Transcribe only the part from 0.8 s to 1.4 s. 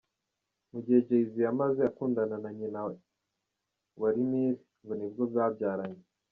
gihe Jay Z